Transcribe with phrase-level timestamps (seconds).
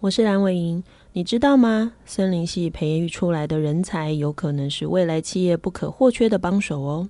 [0.00, 1.94] 我是蓝伟莹，你知道吗？
[2.04, 7.08] 森林系培育出来的人才，有可能是未来企业不可或缺的帮手哦。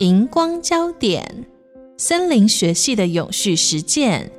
[0.00, 1.46] 荧光焦点：
[1.96, 4.30] 森林学系的永续实践。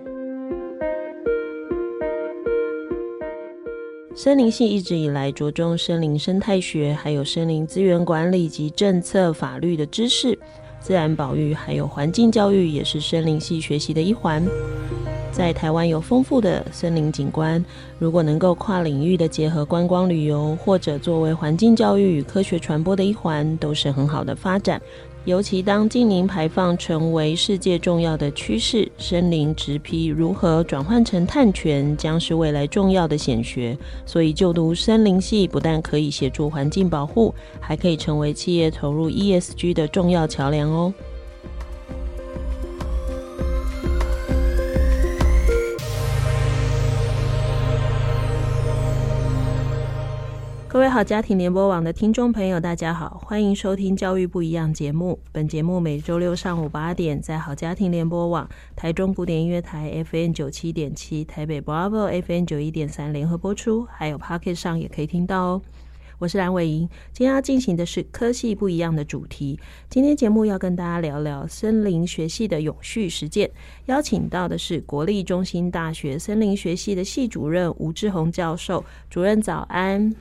[4.14, 10.38] 森林系一直以来着重森林生态学，还有森林资源管理及政策法律的知识。
[10.82, 14.44] 自然保育还有环境教育也是森林系学习的一环。
[15.32, 17.64] 在台湾有丰富的森林景观，
[17.98, 24.82] 如果能够跨领域的结合观光旅游，或者作为环境教育与科学传播的一环，都是很好的发展。
[25.26, 33.78] 尤其当净零排放成为世界重要的趋势，森林植批如何转换成碳权，将是未来重要的显学。
[34.04, 40.92] 所以，就读森林系不但可以协助环境保护，还可以成为企业投入 ESG 的重要桥梁哦。
[50.92, 55.18] 好，家庭联播网的听众朋友，大家好，欢迎收听《教育不一样》节目。
[55.32, 65.62] 本节目每周六上午八点在好家庭联播网、台中古典音乐台 FN 九七点七、台北 Bravo FN 九一点三联合播出，还有 Pocket 上也可以听到哦。
[66.20, 69.58] 我是蓝伟莹，今天要进行的是科系不一样的主题。
[69.90, 73.50] 今天节目要跟大家聊聊森林学系的永续实践，
[73.86, 78.84] 邀请到的是国立中心大学森林学系的系主任吴志宏教授。
[79.10, 80.14] 主任早安。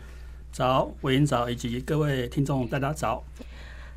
[0.53, 3.23] 早，伟莹早，以及各位听众，大家早。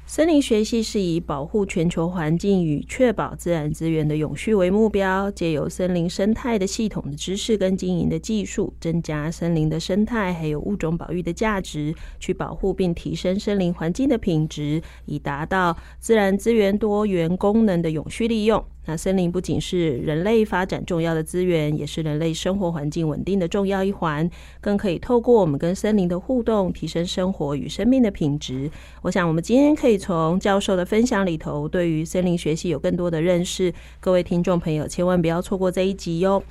[0.05, 18.63] 森林学系是以保护全球环境与确保自然资源的永续为目标，借由森林生态的系统的知识跟经营的技术，增加森林的生态还有物种保育的价值，去保护并提升森林环境的品质，以达到自然资源多元功能的永续利用。
[18.85, 28.69] 那森林不仅是人类发展重要的资源，也是人类生活环境稳定的重要一环，更可以透过我们跟森林的互动，提升生活与生命的品质。
[29.01, 33.73] 我想，我们今天可以从教授的分享里头，对于森林学习有更多的认识。
[33.99, 36.41] 各位听众朋友，千万不要错过这一集哟。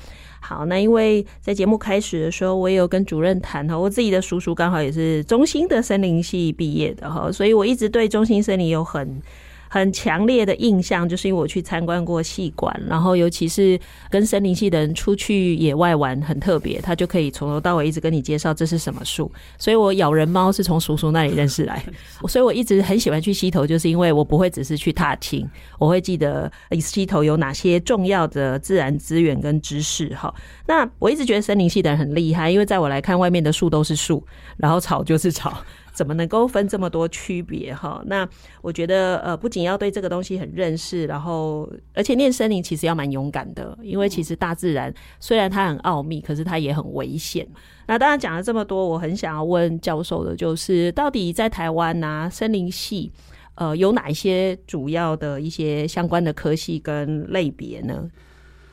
[0.40, 9.22] 好，那因为在节目开始的时候，我也有跟主任谈哈，我自己的叔叔刚好也是中心的森林系毕业的哈，所以我一直对中心森林有很
[9.72, 19.32] 很强烈的印象，就是因为我去参观过戏馆，然后尤其是跟森林系的人出去野外玩，很特别，他就可以从头到尾一直跟你介绍这是什么树。
[19.56, 21.82] 所以我咬人猫是从叔叔那里认识来，
[22.28, 30.14] 所以我一直很喜欢去溪头，就是因为我不会只是去踏青，我会记得溪头有哪些重要的自然资源跟知识。
[30.14, 30.34] 哈，
[30.66, 34.22] 那我一直觉得森林系的人很厉害，因为在我来看，外面的树都是树，
[34.58, 35.56] 然后草就是草。
[35.92, 38.02] 怎么能够分这么多区别哈？
[38.06, 38.28] 那
[38.62, 47.46] 我觉得呃，不仅要对这个东西很认识，然后而且念森林其实要蛮勇敢的，因为其实大自然虽然它很奥秘，可是它也很危险。
[47.86, 53.12] 那当然讲了这么多，我很想要问教授的就是，到底在台湾啊，森林系
[53.56, 58.10] 呃有哪一些主要的一些相关的科系跟类别呢？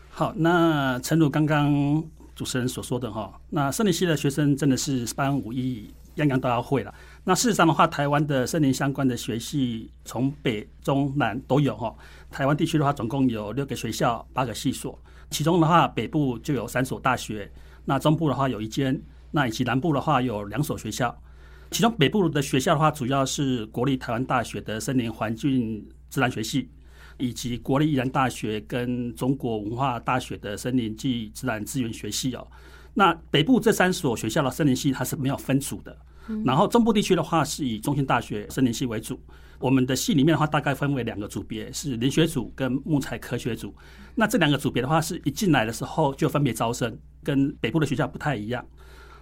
[0.10, 2.04] 好，那诚如刚刚
[2.36, 6.94] 主持人所说的哈，那森林系的学生真的是十八般武艺，样样都要会了。
[7.30, 11.96] 那事实上的话，台湾的森林相关的学系从北中南都有哈。
[12.32, 15.00] 台湾地区的话，总共有六个学校，八个系所。
[15.30, 17.52] 其中的话，北部就有三所大学，
[17.86, 21.16] 那中部的话有一间，那以及南部的话有两所学校。
[21.70, 26.68] 其中北部的学校的话，主要是国立台湾大学的森林环境自然学系，
[27.20, 32.48] 以及国立宜兰大学跟中国文化大学的森林暨自然资源学系哦。
[32.96, 35.96] 那北部这三所学校的森林系它是没有分组的。
[36.46, 39.20] 然后中部地区的话，是以中兴大学森林系为主。
[39.60, 43.76] 我们的系里面的话，大概分为两个组别，是林学组跟木材科学组。
[44.16, 48.66] 那这两个组别的话，是一进来的时候就分别招生，跟北部的学校不太一样。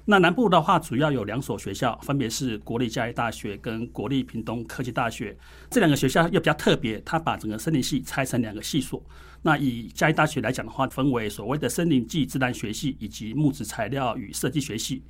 [0.05, 5.35] 那南部的话，主要有两所学校，分别是国立嘉义大学跟国立屏东科技大学。
[5.69, 9.03] 这两个学校又比较特别，它把整个森林系拆成两个系所。
[9.41, 15.03] 那以嘉义大学来讲的话，分为所谓的森林暨自然学系以及木质材料与设计学系。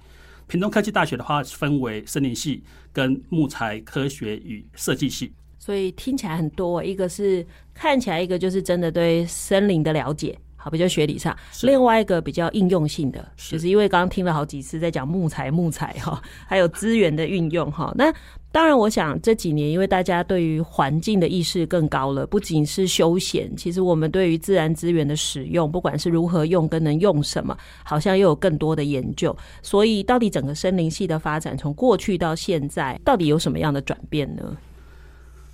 [0.48, 2.64] 屏东科技大学的话，分为森林系
[2.94, 5.34] 跟木材科学与设计系。
[5.60, 11.34] 所以听起来很多，一个是看起来，一个就是真的对森林的了解，好，比较学理上；
[11.66, 17.94] 另外一个比较应用性的，就是因为刚刚听了好几次在讲木材、木材哈， 还有资源的运用哈。
[17.96, 18.14] 那
[18.52, 29.34] 当然，我想这几年因为大家对于环境的意识更高了，不仅是休闲，其实我们对于自然资源的使用，不管是如何用跟能用什么，好像又有更多的研究。
[29.62, 34.58] 所以，到底整个森林系的发展从过去到现在，到底有什么样的转变呢？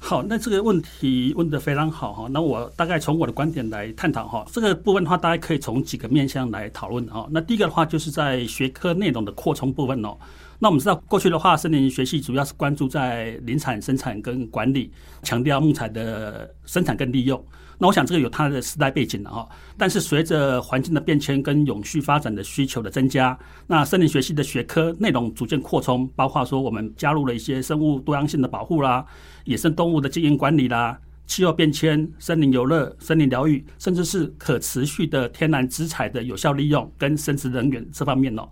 [0.05, 2.27] 好，那这个问题问得非常好哈。
[2.29, 4.45] 那我大概从我的观点来探讨哈。
[4.51, 7.25] 这个部分的话，大家可以从几个面向来讨论哈。
[7.31, 10.13] 那第一个的话，就是在学科内容的扩充部分哦。
[10.59, 14.91] 那我们知道，过去的话，森林学系主要是关注在林产生产跟管理，
[15.23, 17.41] 强调木材的生产跟利用。
[17.83, 19.45] 那我想这个有它的时代背景的哈，
[19.77, 23.37] 但是随着环境的变迁跟永续发展的需求的增加，
[23.67, 29.05] 那森林学系的学科内容逐渐扩充，包括说我们加入了一些生物多样性的保护啦、
[29.43, 30.97] 野生动物的经营管理啦、
[31.27, 38.47] 气候变迁、森林游乐、森林疗愈，甚至是可持续的天然资材的有效利用跟生殖能源这方面哦。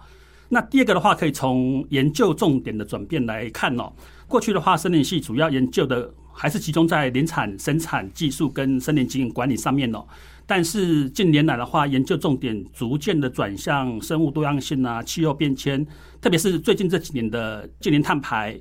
[0.50, 3.94] 那第二个的话，可以从研究重点的转变来看哦。
[4.27, 6.13] 过去的话，森林系主要研究的。
[6.33, 10.06] 还是集中在林产生产技术跟森林经营管理上面哦，
[10.45, 15.86] 但是近年来的话，研究重点逐渐的转向生物多样性啊、气候变迁，
[16.19, 18.60] 特别是最近这几年的近年碳排，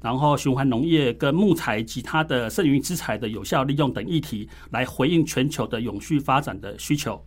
[0.00, 7.24] 然后循环农业跟木材及它的剩余资材的有效利用等议题，来回应全球的永续发展的需求。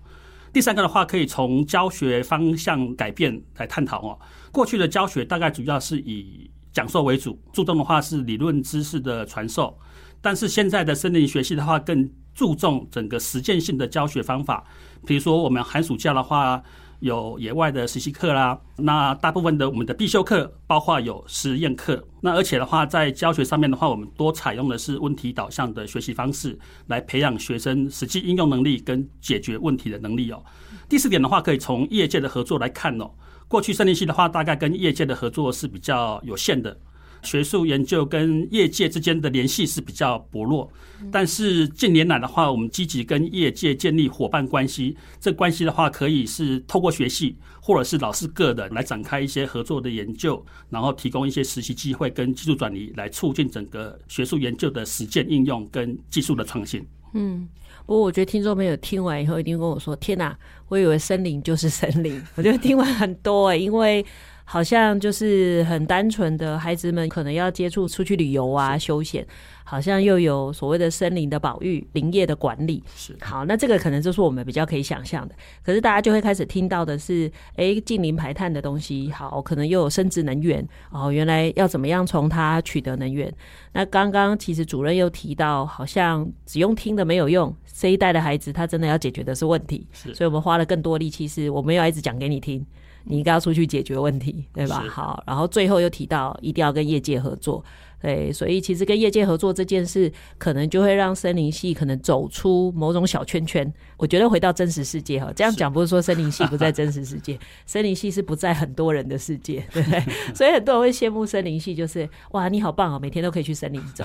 [0.54, 4.18] 第三个的话，可以从教学方向改变来探讨哦。
[4.52, 9.80] 过去的教学大概主要是以讲授为主，注重的话是理论知识的传授。
[10.22, 14.66] 但是现在的森林学系的话，更注重整个实践性的教学方法。
[15.08, 16.62] 比如说，我们寒暑假的话
[17.00, 18.60] 有野外的实习课啦。
[18.76, 22.06] 那大部分的我们的必修课，包括有实验课。
[22.20, 30.44] 那而且的话，在教学上面的话，我们多采用的是问题导向的学习方式，来培养学生实际应用能力跟解决问题的能力哦。
[30.90, 33.10] 第四点的话，可以从业界的合作来看哦。
[33.48, 36.78] 过去森林系的话，大概跟业界的合作是比较有限的。
[37.24, 40.72] 学术研究跟业界之间的联系是比较薄弱，
[41.12, 44.96] 但是近年来的话，我们积极跟业界建立伙伴关系。
[45.20, 56.86] 这关系的话，可以是透过学系，或者是老师个人来展开一些合作的研究，然后提供一些实习机会跟技术转移，来促进整个学术研究的实践应用跟技术的创新。
[57.14, 57.48] 嗯，
[57.86, 60.38] 不过我觉得听众朋友听完以后一定跟我说：“天哪，
[60.68, 64.06] 我以为森林就是森林。”我觉得听完很多欸，因为。
[64.48, 69.26] 好像就是很单纯的孩子们可能要接触出去旅游啊，休闲，
[69.64, 72.82] 好像又有所谓的森林的保育、林业的管理。
[72.96, 75.36] 是好，那这个可能就是我们比较可以想象的。
[75.64, 81.12] 可是大家就会开始听到的是，哎，近零排碳的东西，好，可能又有生质能源哦。
[81.12, 83.34] 原来要怎么样从它取得能源？
[83.74, 89.88] 那刚刚其实主任又提到，好像只用听的没有用，这一代的孩子他真的要解决的是问题。
[89.92, 92.64] 是，所以我们花了更多力气，是我们要一直讲给你听。
[93.06, 94.84] 你应该要出去解决问题，对吧？
[94.90, 97.64] 好，然后最后又提到一定要跟业界合作，
[98.02, 103.72] 对，所以其实跟业界合作这件事，可能就会让森林系可能走出某种小圈圈。
[103.98, 110.04] 我觉得回到真实世界哈，这样讲不是说森林系不在真实世界， 森林系是不在很多人的世界，对不对？
[110.34, 114.04] 所以很多人会羡慕森林系，就是哇，你好棒哦，每天都可以去森林走。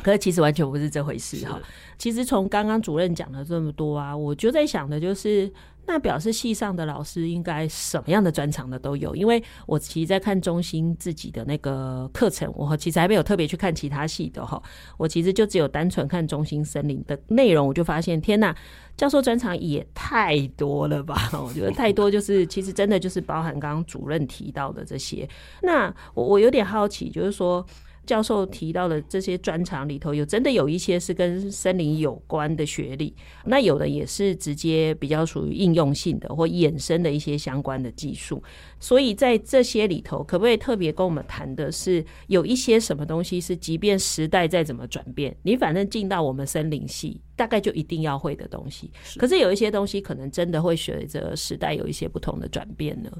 [0.00, 1.60] 可是其实完全不是这回事哈。
[1.98, 5.52] 其实从刚刚主任讲了这么多啊，我就在想的就是。
[5.86, 14.62] 那表示系上的老师应该什么样的专长的都有，因为我其实在看中心自己的那个课程，我其实还没有特别去看其他系的哈，
[14.96, 18.54] 我其实就只有单纯看中心森林的内容，我就发现天呐，
[18.96, 21.28] 教授专长也太多了吧？
[21.44, 25.28] 我觉得太多，就是其实真的就是包含刚刚主任提到的这些。
[25.62, 27.66] 那我我有点好奇，就是说。
[28.10, 33.14] 教授提到的这些专长里头，有真的有一些是跟森林有关的学历，
[33.44, 38.42] 那有的也是直接比较属于应用性的或衍生的一些相关的技术。
[38.80, 48.90] 所以在这些里头，可不可以特别跟我们谈的是，有一些什么东西是，即便时代再怎么转变，你反正进到我们森林系，大概就一定要会的东西。
[49.18, 53.12] 可是有一些东西，可能真的会随着时代有一些不同的转变呢？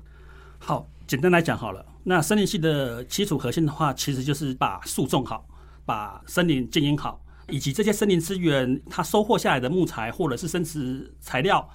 [0.59, 1.85] 好，简单来讲好了。
[2.05, 5.45] 那森林系的基础核心的话，其实就是把树种好，
[5.85, 11.69] 把森林经营好，以及这些森林资源它收获下来的木材或者是生质材料，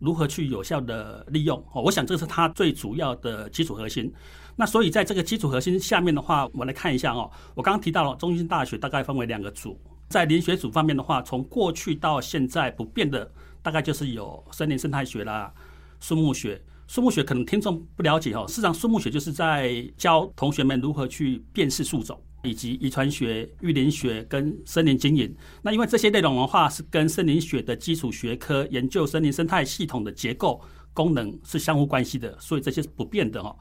[0.00, 1.56] 如何去有效的利用。
[1.72, 4.12] 哦，我想这是它最主要的基础核心。
[4.56, 7.30] 那所以在这个基础核心下面的话，我们来看一下哦。
[7.54, 13.30] 我刚刚提到了中心大学大概分为两个组，在林学组方面的话，从过去到现在不变的，
[13.62, 15.54] 大概就是有森林生态学啦、
[16.00, 16.60] 树木学。
[16.90, 25.32] 树木学可能听众不了解哦，事实上树木学就是在教同学们如何去辨识树种，以及遗传学、育林学跟森林经营。
[25.62, 30.60] 那因为这些内容的话，是跟森林学的基础学科研究森林生态系统的结构
[30.92, 33.54] 功能是相互关系的，所以这些是不变的哈。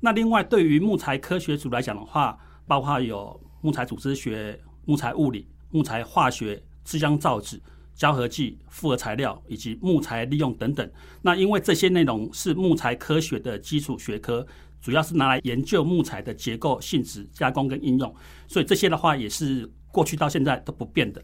[0.00, 2.36] 那另外，对于木材科学组来讲的话，
[2.66, 7.62] 包括有木材组织学、木材物理、木材化学、制浆造纸、
[7.94, 10.90] 胶合剂、复合材料以及木材利用等等。
[11.22, 14.46] 那因为这些内容是木材科学的基础学科。
[14.80, 18.12] 主要是拿来研究木材的结构、性质、加工跟应用，
[18.48, 21.22] 所以这些的话也是过去到现在都不变的。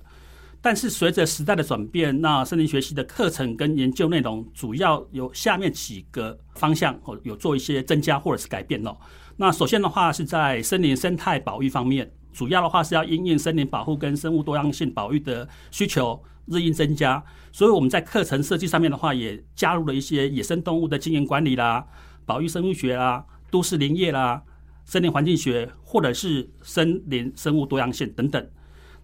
[0.61, 8.97] 但是随着时代的转变，那森林学习的课程跟研究内容主要有下面几个方向哦，有做一些增加或者是改变哦。
[9.37, 21.85] 那首先的话是在森林生态保育方面，主要的话是要因应森林保护跟生物多样性保育的需求日益增加，所以我们在课程设计上面的话，也加入了一些野生动物的经营管理啦、
[22.25, 23.25] 保育生物学啦。
[23.50, 24.40] 都市林业啦、
[24.85, 28.49] 森林环境学，或者是森林生物多样性等等。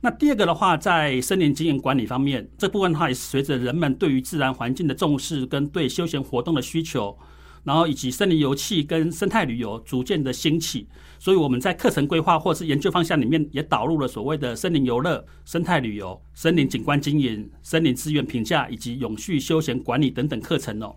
[0.01, 7.19] 那第二个的话，在森林经营管理方面，这部分的话也是随着人们对于自然环境的重视跟对休闲活动的需求，
[7.65, 10.87] 然后以及森林游憩跟生态旅游逐渐的兴起，
[11.19, 20.95] 所以我们在课程规划或是研究方向里面也导入了所谓的森林游乐、生态旅游、森林景观经营、森林资源评价以及永续休闲管理等等课程哦。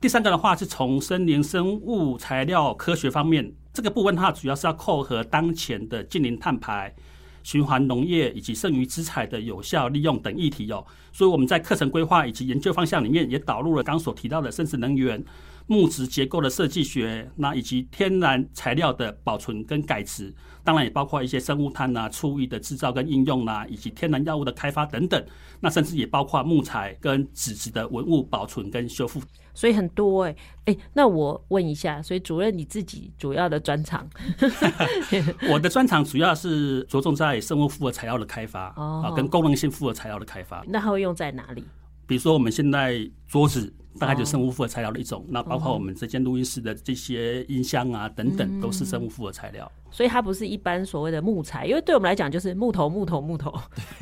[0.00, 6.94] 第三个的话是从森林生物材料科学方面，这个部分它主要是要扣合当前的近零碳排、
[7.42, 10.84] 循环农业以及剩余资材的有效利用等议题哦。
[11.12, 15.24] 所以我们在课程规划以及研究方向里面也导入了刚所提到的生质能源、
[15.68, 20.32] 木质结构的设计学，那以及天然材料的保存跟改质，
[20.62, 25.24] 当然也包括一些生物炭呐、厨余的制造跟应用呐，以及天然药物的开发等等。
[25.58, 29.20] 那甚至也包括木材跟纸质的文物保存跟修复。
[29.54, 30.30] 所以很多哎、
[30.66, 34.08] 欸、哎、欸，那我问一下，所以主任你自己主要的专长？
[35.50, 40.62] 我的专长主要是着重在生物复合材料的开发啊，跟功能性复合材料的开发。
[40.68, 41.64] 那它会用在哪里？
[42.06, 43.74] 比如说我们现在桌子。
[43.98, 49.70] 大概就是生物复合材料的一种，那包括我们这间录音室的这些音箱啊等等，都是生物复合材料。
[49.90, 53.52] 所以它不是一般所谓的木材，因为对我们来讲就是木头、木头、木头，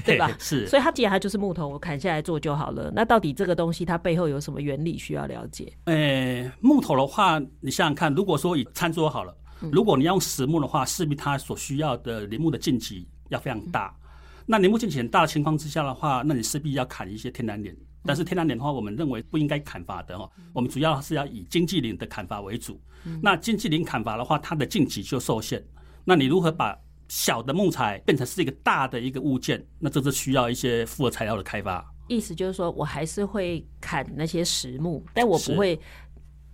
[0.04, 0.30] 对吧？
[0.40, 0.66] 是。
[0.66, 2.90] 所以它既然它就是木头，我砍下来做就好了。
[2.94, 5.72] 那到底这个东西它背后有什么原理需要了解？
[5.84, 9.36] 诶，木头的话，你想想看，如果说以餐桌好了，
[9.70, 13.94] 如果你要用实木的话，势必它所需要的林木的径级要非常大。
[14.46, 17.74] 那林木径级很大的情况之下的话，那你势必要砍一些天然林。
[18.04, 20.30] 但是天然林的话，我们认为不应该砍伐的哦。
[20.52, 22.80] 我们主要是要以经济林的砍伐为主。
[23.22, 25.64] 那经济林砍伐的话，它的径级就受限。
[26.04, 29.66] 那你如何把小的木材变成是一个大的一个物件？
[29.78, 31.84] 那这是需要一些复合材料的开发。
[32.08, 35.80] 意思就是说我还是会砍那些实木，但我不会。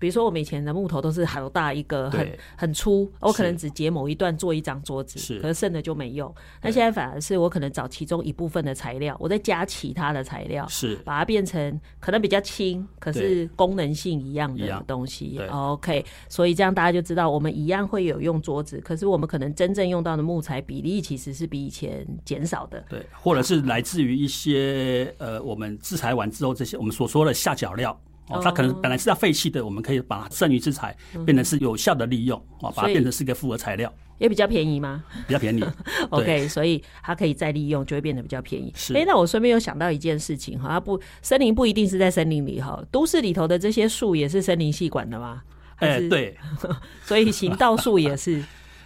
[0.00, 6.34] 比如说，我们以前的木头都是好大一个，很很粗，我可能只截某一段做一张桌子，是，可是剩的就没用。
[6.62, 15.38] 那现在反而是我可能找其中一部分的材料，我再加其他的材料，是把它变成可能比较轻，可是功能性一样的东西。
[15.50, 22.82] OK，所以这样大家就知道，我们一样会有用桌子，可是我们可能真正用到的木材比例其实是比以前减少的。
[22.88, 28.00] 对，或者是来自于一些呃，我们制裁完之后这些我们所说的下脚料。
[28.30, 30.96] 哦，它可能本来是要废弃的，我们可以把剩余之材
[31.26, 35.04] 变成是有效的利用，哦，把它变成是一个复合材料，也比较便宜吗？
[35.26, 35.64] 比较便宜。
[36.10, 38.72] OK，所以它可以再利用，就会变得比较便宜。
[38.76, 38.94] 是。
[38.94, 45.42] 哎，那我顺便又想到一件事情哈，它不，森林不一定是在森林里哈，都市里头的这些树也是森林系管的吗？
[45.76, 46.36] 哎，对。
[47.04, 48.42] 所以行道树也是。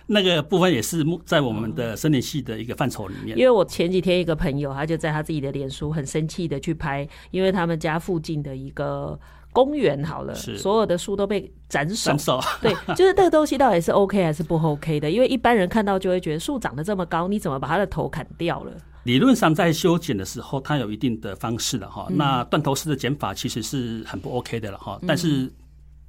[0.07, 3.37] 那个部分也是在我们的森林系的一个范畴里面。
[3.39, 9.19] 因为我前几天一个朋友，他就在他自己的脸书很生气的去拍，因为他们家附近的一个
[9.53, 12.13] 公园好了，所有的树都被斩首。
[12.61, 15.11] 对，就是这个东西到底是 OK 还是不 OK 的？
[15.11, 18.73] 因为一般人看到就会觉得树长得这么高，你怎么把它的头砍掉了？
[19.05, 22.07] 理论上在修剪的时候，它有一定的方式的哈。
[22.11, 25.51] 那断头式的剪法其实是很不 OK 的了哈，但是。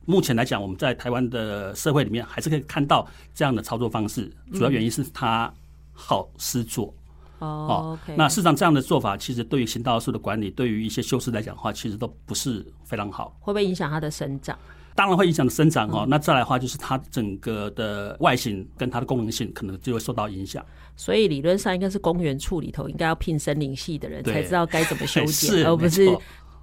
[0.06, 4.32] 目前来讲，我们在台湾的社会里面还是可以看到这样的操作方式。
[4.54, 5.52] 主要原因是它
[5.94, 6.94] 好施作
[7.40, 7.98] 哦。
[8.16, 13.36] 那事实上，这样的做法其实对于行道树的管理，对于一些修饰来讲的话，其实都不是非常好。
[13.40, 14.58] 会不会影响它的生长？
[14.96, 16.06] 当然会影响生长哦。
[16.08, 20.66] 那再来的话，就是它整个的外形跟它的功能性可能就会受到影响。
[20.96, 26.08] 所以理论上应该是公园处里头应该要聘森林系的人才知道该怎么修剪， 而不是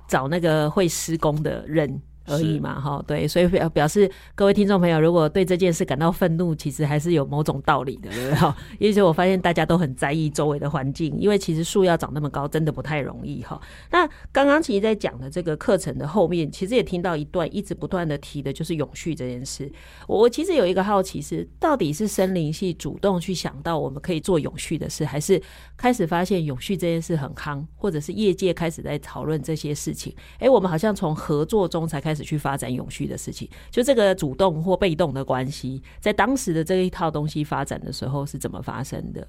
[0.08, 2.00] 找那个会施工的人。
[2.26, 8.34] 而已嘛，哈，对，所以表表示各位听众朋友，如果对这件事感到愤怒，其实还是有某种道理的，对不对？
[8.34, 13.60] 哈，因为我发现大家都很在意周围的环境，因为其实树要长那么高，真的不太容易，哈。
[13.90, 19.70] 那刚刚其实，在讲的这个课程的后面，其实也听到一段一直不断的提的，就是永续这件事。
[20.06, 25.42] 我我其实有一个好奇是，到底是森林系主动去想到我们可以做永续的事，还是
[25.76, 30.14] 开始发现永续这件事很夯，或者是业界开始在讨论这些事情？
[30.38, 32.11] 哎，我们好像从合作中才开始。
[32.12, 39.26] 开始去发展永续的事情，就这个主动或被动的关系，在当时的这一套东西发展的时候是怎么发生的？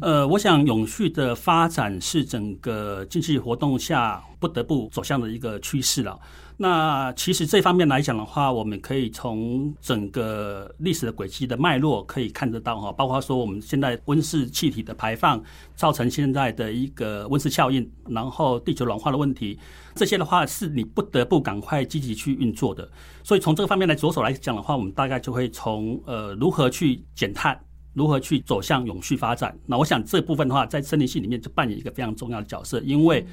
[0.00, 6.18] 呃，我想永续的发展是整个经济活动下不得不走向的一个趋势了。
[6.56, 15.42] 那其实这方面来讲的话，我们可以从整个历史的轨迹的脉络可以看得到哈，包括说我们现在温室气体的排放
[15.74, 19.58] 造成现在的一个温室效应，然后地球暖化的问题，
[19.96, 22.88] 这些的话是你不得不赶快积极去运作的。
[23.24, 27.58] 所以从这个方面来着手来讲的话，我们大概就会从呃如何去减碳，
[27.94, 29.56] 如何去走向永续发展。
[29.64, 33.26] 那我想这部分的话，在森林系里面就扮演一个非常重要的角色，因为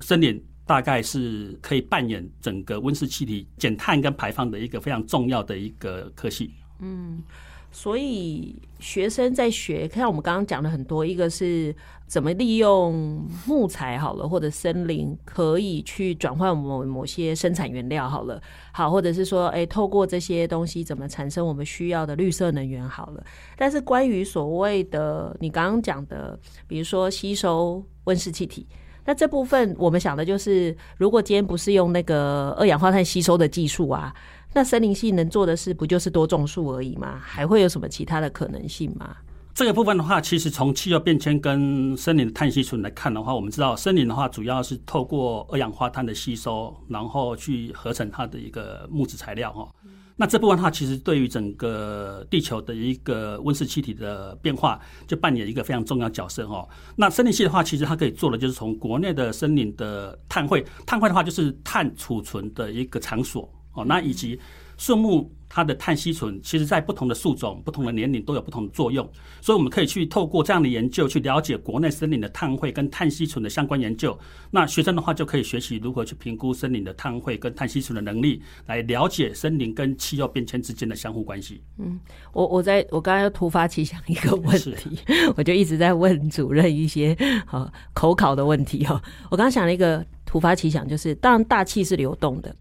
[0.00, 0.42] 森林。
[0.68, 6.50] 大概是可以扮演整个温室气体减碳跟排放的一个非常重要的一个科系。
[6.80, 7.22] 嗯，
[7.70, 11.72] 所以学生在学，看我们刚刚讲了很多，一个是
[12.06, 18.40] 怎么利用木材好了，或者森林可以去转换某某些生产原料好了，
[18.72, 23.24] 好，或者是说，哎，透过这些东西怎么产生我们需要的绿色能源好了。
[23.56, 28.66] 但是关于所谓的你刚刚讲的，比如说吸收温室气体。
[29.04, 34.14] 那这部分我们想的就是，如果今天不是用那个二氧化碳吸收的技术啊，
[34.52, 37.20] 那森林系能做的事不就是多种树而已吗？
[37.20, 39.16] 还会有什么其他的可能性吗？
[39.56, 49.66] 这个部分的话，其实从气候变迁跟森林的碳吸存来看的话，我们知道森林的话主要是透过二氧化碳的吸收，然后去合成它的一个木质材料哈。
[50.14, 56.68] 那这部分的话，其实对于整个地球的一个温室气体的变化，就扮演一个非常重要角色哈。
[56.94, 64.38] 那森林系的话，其实它可以做的就是从国内的森林的碳汇，碳汇的话就是碳储存的一个场所哦，那以及
[64.76, 65.32] 树木。
[65.48, 69.08] 它的碳吸存，其实在不同的树种、不同的年龄都有不同的作用，
[69.40, 74.18] 所以我们可以去透过这样的研究，去了解国内森林的碳汇跟碳吸存的相关研究。
[74.50, 81.62] 那学生的话就可以学习如何去评估森林的碳汇跟碳吸存的能力，来了解森林跟气候变迁之间的相互关系。
[81.78, 81.98] 嗯，
[82.32, 84.98] 我我在我刚刚又突发奇想一个问题，
[85.36, 89.00] 我就一直在问主任一些好口考的问题哦。
[89.30, 92.54] 我刚刚想了一个突发奇想，就是当然大气是流动的。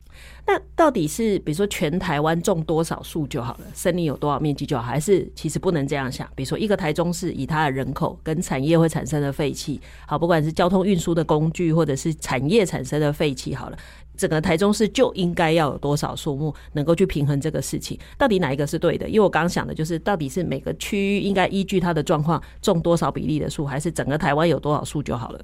[0.47, 6.29] 那到底是比如说全台湾种多少树就好了，森林有多少面积就好，还是其实不能这样想？
[6.35, 13.77] 比如说一个台中市以它的人口跟产业会产生的废气，好，不管是交通运输的工具或者是产业产生的废气，好了，
[14.15, 17.97] 整个台中市就应该要有多少树木能够去平衡这个事情？
[18.17, 19.07] 到底哪一个是对的？
[19.07, 25.39] 因为我刚刚想的就是，到底是每个区域应该依据它的状况种多少比例的树，还是整个台湾有多少树就好了？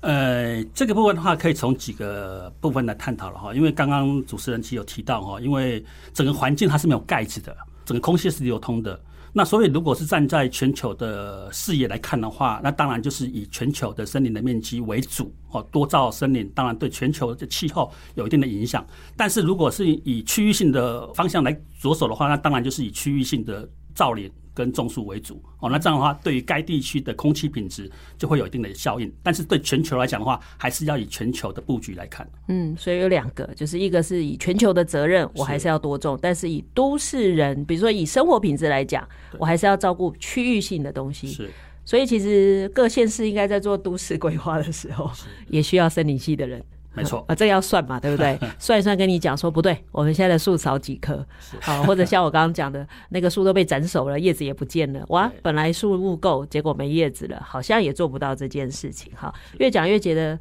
[0.00, 3.52] 呃，这个部分的话，可以从几个部分来探讨了哈。
[3.52, 5.84] 因为刚刚主持人其实有提到哈，因为
[6.14, 8.98] 整个环境它是没有盖子的，整个空气是流通的。
[9.32, 18.86] 那所以如果是站在全球的视野来看的话，那当然就是以全球的森林的面积为主哦，多造森林当然对全球的气候有一定的影响。
[19.16, 24.30] 但是如果是以区域性的方向来着手的话，那当然就是以区域性的造林。
[24.58, 29.12] 跟种树为主哦，那这样的话，对于该地区的空气品质就会有一定的效应。
[29.22, 32.28] 但是对全球来讲的话，还是要以全球的布局来看。
[32.48, 41.28] 嗯，所以有两个，就是一个是以全球的责任，我还是要多种；是但是以都市人，比如说以生活品质来讲，我还是要照顾区域性的东西。
[41.28, 41.48] 是，
[41.84, 45.08] 所以其实各县市应该在做都市规划的时候，
[45.46, 46.60] 也需要森林系的人。
[46.98, 48.38] 没错啊， 这要算嘛，对不对？
[48.58, 51.24] 算一算，跟你讲说不对，我们现在的树少几棵，
[51.60, 59.12] 好，或者像我刚刚讲的那个树都被斩首了，叶子也不见了，哇，本来树木够，结果没叶子了，好像也做不到这件事情。
[59.14, 60.38] 哈，越讲越觉得，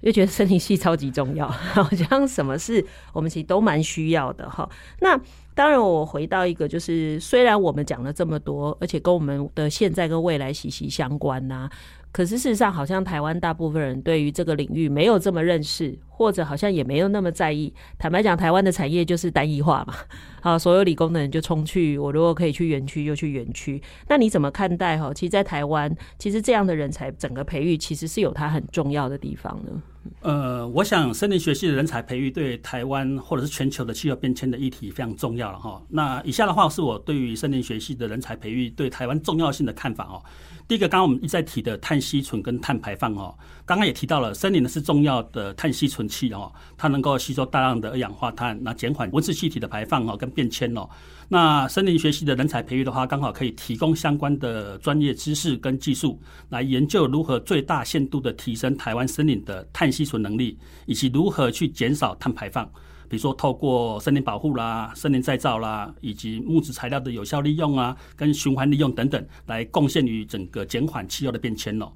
[0.00, 4.48] 越觉得森林系超级重要， 好像什么事我们其实都蛮需要的。
[4.50, 4.68] 哈，
[5.00, 5.18] 那
[5.54, 11.70] 当然，我回到一个，就是虽然我们讲了这么多，而且跟我们的现在跟未来息息相关呐、啊。
[12.14, 17.74] 可是事实上，好像台湾大部分人对于这个领域没有这么认识，或者好像也没有那么在意。
[17.98, 19.92] 坦白讲，台湾的产业就是单一化嘛。
[20.40, 23.82] 好，所有理工的人就冲去，我如果可以去园区，就去园区。
[24.06, 24.96] 那你怎么看待？
[24.96, 29.82] 哈，其实，在台湾，其实这样的人才整个培育，其实是有它很重要的地方呢。
[30.20, 35.82] 呃，我想森林学系的人才培育对台湾或者是全球的气候变迁的议题非常重要了哈。
[35.88, 40.22] 那以下的话是我对于森林学系的人才培育对台湾重要性的看法哦。
[40.66, 43.34] 第一个，刚刚我们一再提的碳吸存跟碳排放哦，
[43.66, 50.88] 刚刚也提到了，森林呢是重要的碳吸存器哦，它能够吸收大量的二氧化碳，那减缓温室气体的排放哦跟变迁哦。
[51.28, 62.64] 那森林学习的人才培育的话，刚好可以提供相关的专业知识跟技术，来研究如何最大限度的提升台湾森林的碳吸存能力，以及如何去减少碳排放。
[63.06, 71.92] 比如说，透过森林保护啦、森林再造啦，以及木质材料的有效利用啊，跟循环利用等等，来贡献于整个减缓气候的变迁哦。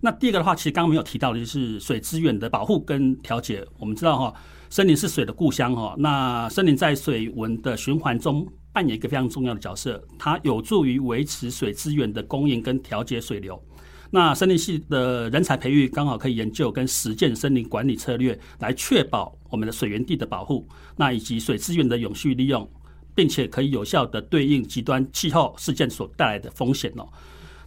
[0.00, 3.66] 那第二个的话，其实刚刚没有提到的就是水资源的保护跟调节。
[3.78, 4.34] 我们知道哈，
[4.68, 5.94] 森林是水的故乡哈。
[5.98, 13.60] 那森林在水文的循环中扮演一个非常重要的角色，它有助于维持水资源的供应跟调节水流。
[14.12, 22.68] 那森林系的人才培育刚好可以研究跟实践森林管理策略，来确保我们的水源地的保护，那以及水资源的永续利用，
[23.14, 27.08] 并且可以有效的对应极端气候事件所带来的风险哦。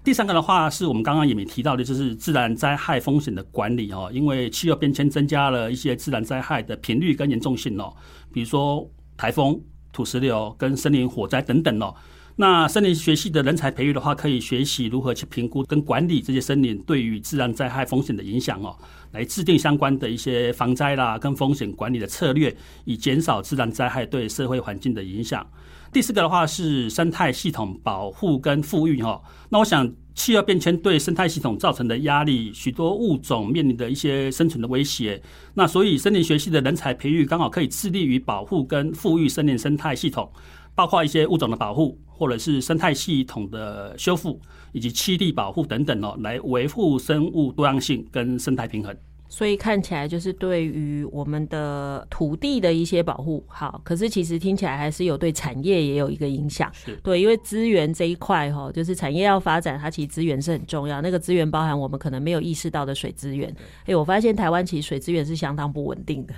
[0.04, 4.12] 第三个的话，是我们刚刚也没提到的，就是自然灾害风险的管理哦。
[4.14, 7.96] 因为气候变迁增加了一些自然灾害的频率跟严重性哦，
[8.34, 8.86] 比如说
[9.16, 9.58] 台风、
[9.94, 11.96] 土石流跟森林火灾等等哦。
[12.36, 18.76] 那森林学系的人才培育的话，可以学习如何去评估跟管理这些森林对于自然灾害风险的影响哦，
[19.12, 25.48] 来制定相关的一些防灾啦跟风险管理的策略，以减少自然灾害对社会环境的影响。
[25.92, 29.22] 第四个的话是生态系统保护跟复育哈。
[29.50, 35.22] 那我想气候变迁对生态系统造成的压力，许多物种面临的一些生存的威胁。
[35.56, 40.32] 那所以森林学系的人才培育刚好可以致力于保护跟富裕森林生态系统，
[40.76, 44.40] 包括一些物种的保护，或者是生态系统的修复，
[44.72, 48.96] 以及栖地保护等等哦，来维护生物多样性跟生态平衡。
[49.34, 56.72] 所以看起来就是对于我们的土地的一些保护好，可是其实听起来还是有对产业也有一个影响。
[56.72, 61.02] 是对，因为资源这一块哈，就是产业要发展，它其实资源是很重要。
[61.02, 63.52] 那个资源包含我们可能没有意识到的水资源。
[63.88, 66.36] 哎，我发现台湾其实水资源是相当不稳定的，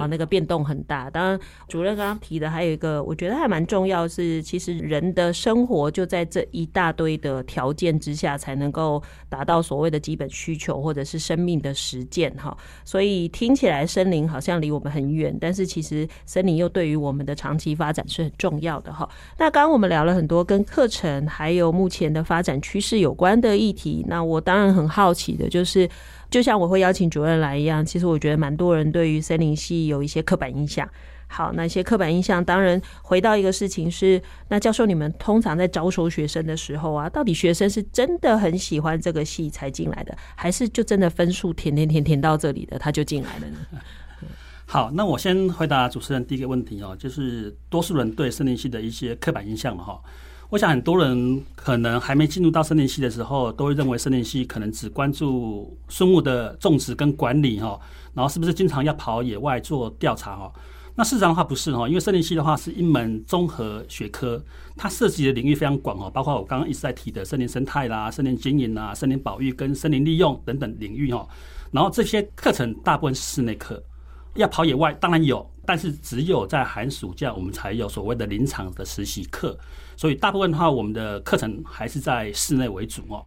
[0.00, 1.10] 啊，那个变动很大。
[1.10, 12.34] 当然，主任刚刚提的还有一个，我觉得还蛮重要是，其实人的生活就在这一大堆的条件之下，才能够达到所谓的基本需求或者是生命的实践。
[12.38, 19.08] 哈，所以听起来森林好像离我们很远，但是其实森林又对于我们的长期发展是很重要的哈。
[19.38, 25.88] 那刚刚我们聊了很多跟课程还有目前的发展趋势有关的议题，那我当然很好奇的就是，
[26.30, 30.88] 就像我会邀请主任来一样，其实我觉得蛮多人对于森林系有一些刻板印象。
[31.28, 43.58] 好，那些刻板印象，当然回到一个事情是，那教授你们通常在招收学生的时候啊，到底学生是真的很喜欢这个系才进来的，还是就真的分数填填填填到这里的他就进来了呢？
[44.64, 50.00] 好，那我先回答主持人第一个问题哦，就是多数人对森林系的一些刻板印象哈。
[50.50, 57.78] 我想很多人可能还没进入到森林系的时候，都会认为森林系可能只关注树木的种植跟管理哈，
[58.14, 60.50] 然后是不是经常要跑野外做调查哈？
[60.98, 64.44] 那事实上的话不是哈，因为森林系的话是一门综合学科，
[64.76, 71.28] 它涉及的领域非常广哦，包括我刚刚一直在提的森林生态啦、森林经营啦、森林保育跟森林利用等等领域哦。
[71.70, 73.80] 然后这些课程大部分是室内课，
[74.34, 79.56] 要跑野外当然有，但是只有在寒暑假我们才有所谓的林场的实习课，
[79.96, 83.24] 所以大部分的话我们的课程还是在室内为主哦。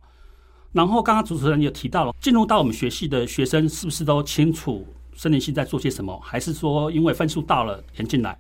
[0.74, 6.20] 然后刚刚主持人有提到了，进入到我们学系的学生是不是都清楚森林系在做些什么？
[6.24, 8.38] 还是说因为分数到了填进来？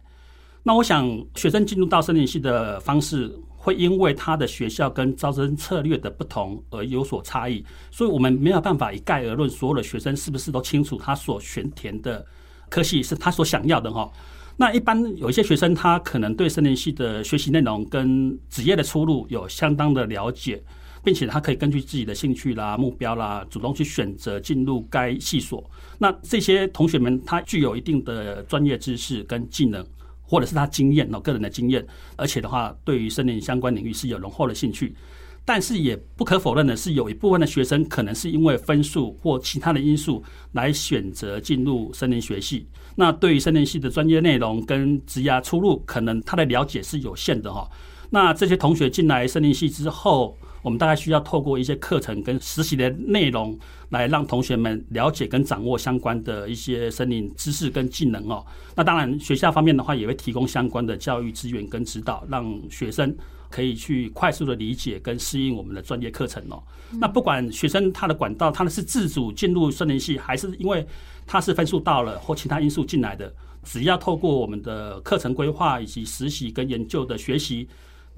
[0.64, 12.26] 那我想学生进入到森林系的方式会因为他的学校跟招生策略的不同而有所差异，所以我们没有办法一概而论，所有的学生是不是都清楚他所选填的
[12.70, 14.10] 科系是他所想要的哈？
[14.58, 20.62] 那一般有一些学生他可能对森林系的学习内容跟职业的出路有相当的了解。
[21.04, 25.64] 并且他可以根据自己的兴趣啦、目标啦，主动去选择进入该系所。
[25.98, 29.86] 那这些同学们，他具有一定的专业知识跟技能，
[30.22, 31.86] 或者是他经验哦，个人的经验，
[32.16, 34.96] 而且的话，对于森林相关领域是有浓厚的兴趣。
[35.44, 42.68] 但是也不可否认的是，有一部分的学生可能是因为分数或其他的因素来选择进入森林学系。
[42.96, 47.68] 那对于森林系的专业内容跟职涯出路，可能他的了解是有限的哈。
[48.12, 53.58] 那这些同学进来森林系之后，我们大概需要透过一些课程跟实习的内容，
[53.90, 58.46] 来让同学们了解跟掌握相关的一些森林知识跟技能哦。
[58.76, 63.16] 那当然，学校方面的话也会提供相关的教育资源跟指导，让学生
[63.50, 66.62] 可以去快速的理解跟适应我们的专业课程哦。
[66.92, 70.86] 那不管学生他的管道，他是自主进入森林系，还是因为
[71.26, 77.68] 他是分数到了或其他因素进来的，只要透过我们的课程规划以及实习跟研究的学习。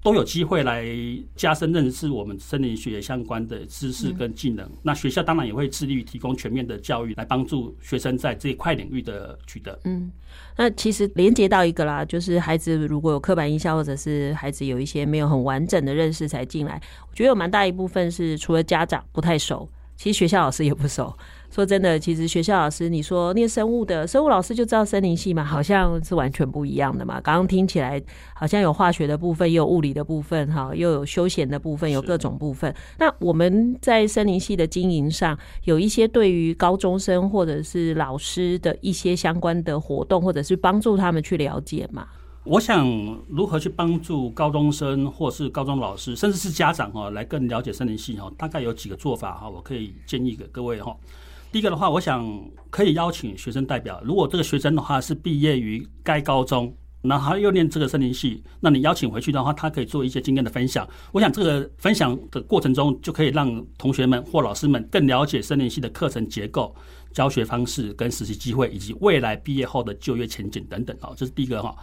[0.03, 0.85] 都有机会来
[1.33, 4.69] 加深认识我们森林学相关的知识跟技能。
[4.81, 9.79] 那学校当然也会致力于提供全面的教育，来帮助学生在这一块领域的取得。
[9.85, 10.11] 嗯，
[10.57, 21.17] 那其实连接到一个啦，就是孩子如果有刻板印象，或者是孩子有一些没有很完整的认识才进来，我觉得有蛮大一部分是除了家长不太熟，其实学校老师也不熟。
[21.53, 27.21] 说真的，其实学校老师，你说念生物的生物老师就知道森林系嘛，好像是完全不一样的嘛。
[27.21, 28.01] 刚刚听起来
[28.33, 32.73] 好像有化学的部分，也有物理的部分，哈，又有休闲的部分，有各种部分。
[32.97, 42.07] 那我们在森林系的经营上，有一些对于高中生或者是老师的一些相关的活动，或者是帮助他们去了解嘛？
[42.45, 42.85] 我想
[43.29, 50.97] 如何去帮助高中生或是高中老师，甚至是家长哈，来更了解森林系哈，大概有几个做法哈，我可以建议给各位哈。
[51.53, 52.27] 第一个的话，我想
[52.71, 54.01] 可以邀请学生代表。
[54.03, 60.89] 如果这个学生的话是毕业于该高中，然后他又念这个森林系，那你邀请回去的话，他可以做一些经验的分享。
[61.11, 66.75] 我想这个分享的过程中，就可以让同学们或老师们更了解森林系的课程结构、
[67.11, 70.97] 教学方式跟实习机会，以及未来毕业后的就业前景等等。
[71.01, 71.75] 哦，这是第一个哈。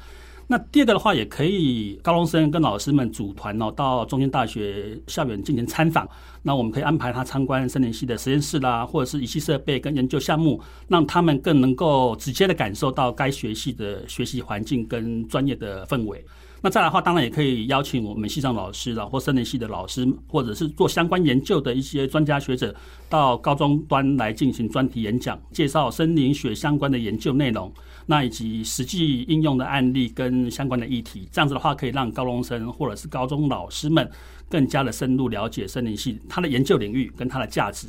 [0.50, 6.08] 那第二个的话，也可以高中生跟老师们组团哦，到中兴大学校园进行参访。
[6.42, 16.24] 那我们可以安排他参观森林系的实验室啦，或者是仪器设备跟研究项目，让他们更能够直接的感受到该学系的学习环境跟专业的氛围。
[16.60, 22.74] 那再来的话，当然也可以邀请我们系上老师啦，或森林系的老师，或者是做相关研究的一些专家学者，
[23.08, 27.72] 到高中端来进行专题演讲，介绍森林学相关的研究内容，
[28.10, 31.28] 那以及实际应用的案例跟相关的议题。
[31.30, 34.10] 这样子的话，可以让高中生或者是高中老师们
[34.48, 37.86] 更加的深入了解森林系它的研究领域跟它的价值。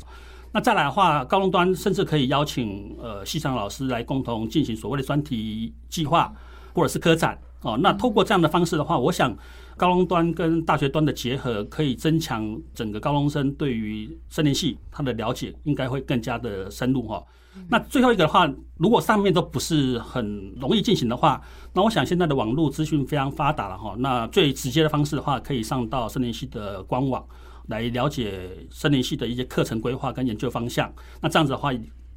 [0.52, 6.32] 那再来的话，高中端甚至可以邀请呃系上老师来共同进行所谓的专题计划，
[6.72, 7.36] 或者是科展。
[7.62, 9.36] 哦，那透过这样的方式的话，我想
[9.76, 17.22] 高中端跟大学端的结合，可以增强整个高中生对于森林系他的了解，应该会更加的深入哈。
[17.68, 21.40] 那最后一个的话，如果上面都不是很容易进行的话，
[21.74, 23.94] 那我想现在的网络资讯非常发达了哈。
[23.98, 27.24] 那最直接的方式的话，可以上到森林系的官网
[27.68, 30.92] 来了解森林系的一些课程规划跟研究方向。
[31.20, 31.70] 那这样子的话，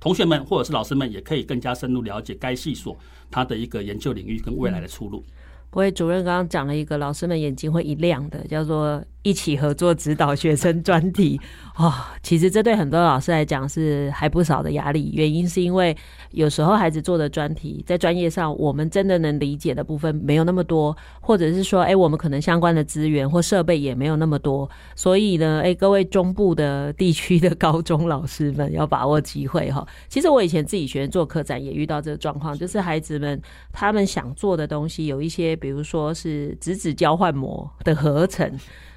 [0.06, 2.96] 同学们或者是老师们也可以更加深入了解该系所
[3.32, 5.24] 它的一个研究领域跟未来的出路。
[5.72, 11.42] 不会，主任刚刚讲了一个老师们眼睛会一亮的，叫做一起合作指导学生专题。
[11.76, 11.92] 哦，
[12.24, 15.12] 其实这对很多老师来讲是还不少的压力。
[15.14, 15.94] 原因是因为
[16.32, 24.70] 有时候孩子做的专题在专业上，我们真的能理解的部分没有那么多，或者是说，哎，我们可能相关的资源或设备也没有那么多。
[24.96, 29.86] 所以呢， 哎，各位中部的地区的高中老师们要把握机会哈。
[30.08, 33.42] 其实我以前自己学生做课展也遇到这个状况，就是孩子们
[33.74, 38.50] 他们想做的东西有一些，比如说是质子交换膜的合成。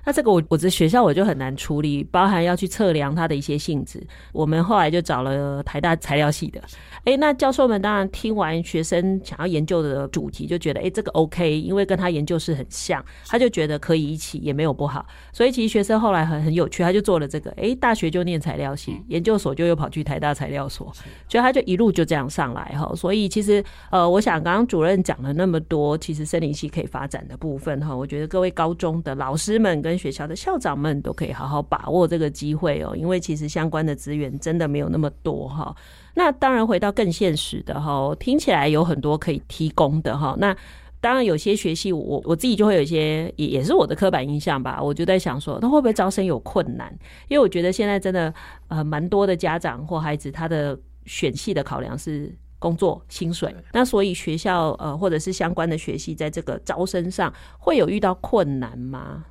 [0.05, 4.03] 那这个我我这学校我就很难处理，包含要去测量它的一些性质。
[4.33, 6.61] 我们后来就找了台大材料系的，
[7.05, 15.07] 哎，那教授们当然听完学生想要研究的主题，就觉得哎这个 OK，因为跟他研究是很像，他就觉得可以一起，也没有不好。
[15.33, 20.93] 所以其实学生后来很很有趣，他就做了这个，哎，大学就念材料系，研究所就又跑去台大材料所，
[21.29, 22.91] 所以他就一路就这样上来哈。
[22.95, 35.75] 所以其实呃，我想刚刚主任讲了那么多，其实森林系可以发展的部分哈，我觉得各位高中的老师们跟学校的校长们都可以好好把握这个机会哦，因为其实相关的资源真的没有那么多哈。
[36.15, 40.37] 那当然回到更现实的哈，听起来有很多可以提供的哈。
[40.39, 40.55] 那
[41.01, 46.93] 当然有些学系我我自己就会有一些也也是我的刻板印象吧，我就在想说，那会不会招生有困难？
[47.29, 48.35] 因为我觉得现在真的
[48.67, 59.25] 呃蛮多的家长或孩子他的选系的考量是工作薪水，那所以学校呃或者是相关的学系在这个招生上会有遇到困难吗？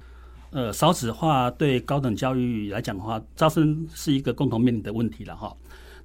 [0.58, 5.56] 呃，少子化对高等教育来讲的话，招生是一个共同面临的问题了哈。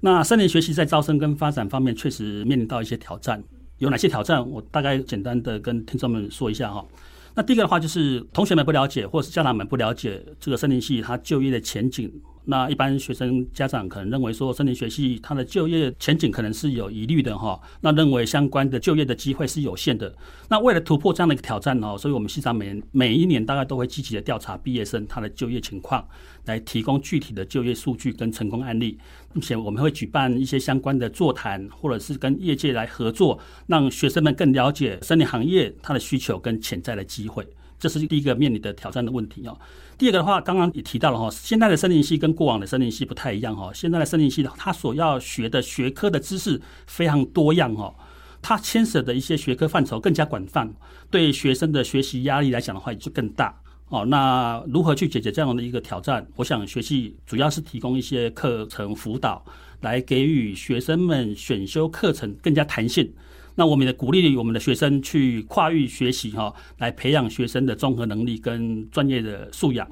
[0.01, 3.43] 那森林学习在招生跟发展方面确实面临到一些挑战，
[3.79, 4.47] 有哪些挑战？
[4.47, 6.85] 我大概简单的跟听众们说一下哈。
[7.33, 12.13] 那第一个的话就是同学们不了解，或是家长们不了解这个森林系它就业的前景。
[12.45, 17.59] 那一般学生家长可能认为说，森林学系它的就业前景可能是有疑虑的哈。
[17.81, 20.13] 那认为相关的就业的机会是有限的。
[20.49, 26.05] 那为了突破这样的一个挑战哦，所以我们系上每每一年大概都会积极的调查毕业生他的就业情况，
[26.45, 28.99] 来提供具体的就业数据跟成功案例。
[29.33, 37.47] 目前我们会举办一些相关的座谈，或者是跟业界来合作，让学生们更了解森林行业它的需求跟潜在的机会。
[37.83, 39.59] 这是第一个面临的挑战的问题哦。
[39.97, 43.71] 第二个的话，刚刚也提到了哈，现在的森林系跟过往的森林系不太一样哈。
[43.73, 47.93] 现在的森林系的，它所要学的学科的知识非常多样哦，
[48.41, 50.73] 它牵涉的一些学科范畴更加广泛，
[51.11, 53.53] 对学生的学习压力来讲的话也就更大
[53.89, 56.25] 哦，那如何去解决这样的一个挑战？
[56.37, 59.43] 我想学系主要是提供一些课程辅导，
[59.81, 63.13] 来给予学生们选修课程更加弹性。
[63.55, 69.87] 那我们也鼓励我们的学生去跨域学习哈，来培养学生的综合能力跟专业的素养。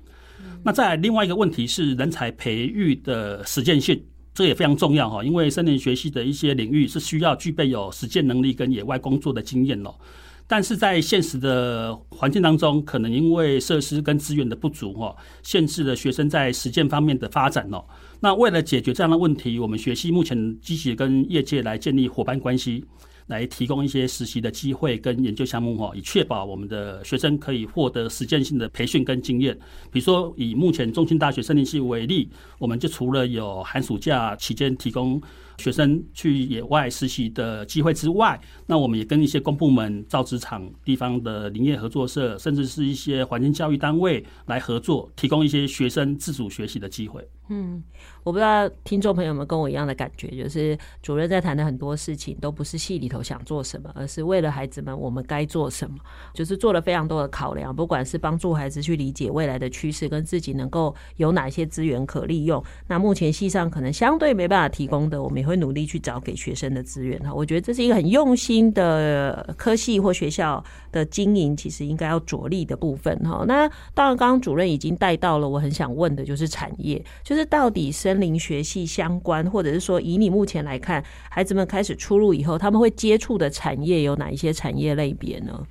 [0.64, 9.94] 那再来另外一个问题是人才培育的实践性，这也非常重要哈，因为森林学习的一些领域是需要具备有实践能力跟野外工作的经验哦。
[10.48, 17.86] 但是在现实的环境当中，可能因为设施跟资源的不足哦，限制了学生在实践方面的发展哦。
[18.20, 22.84] 那为了解决这样的问题，我们学系目前积极跟业界来建立伙伴关系。
[23.28, 29.58] 来提供一些实习的机会跟研究项目哈，以确保我们的学生可以获得实践性的培训跟经验。
[29.92, 32.30] 比如说，以目前中兴大学森林系为例，
[32.60, 35.22] 我们就除了有寒暑假期间提供
[35.58, 47.26] 学生去野外实习的机会之外，那我们也跟一些公部门、造纸厂、地方的林业合作社，甚至是一些环境教育单位来合作，提供一些学生自主学习的机会。
[47.54, 47.84] 嗯，
[48.24, 55.98] 我不知道听众朋友们跟我一样的感觉，就是主任在谈的很多事情都不是系里头想做什么，而是为了孩子们我们该做什么，
[56.34, 62.64] 就是做了非常多的考量，不管是帮助孩子去理解未来的趋势，跟自己能够有哪些资源可利用。
[62.88, 67.34] 那目前系上可能相对没办法提供的，我们也会努力去找给学生的资源哈。
[67.34, 73.44] 我觉得这是一个很用心的科系或学校的经营，其实应该要着力的部分哈。
[73.46, 77.41] 那当然，刚刚主任已经带到了，我很想问的就是产业，就是。
[77.42, 85.66] 这到底森林学系相关，或者是说以你目前来看，孩子们开始出入以后，他们会接触的产业有哪一些产业类别呢？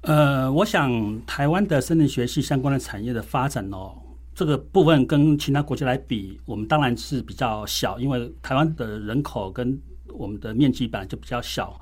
[0.00, 3.92] 呃，我想台湾的森林学系相关的产业的发展哦，
[4.34, 9.80] 这个部分跟其他国家来比，我们当然是比较小，因为台湾的人口跟
[10.12, 11.80] 我们的面积本来就比较小。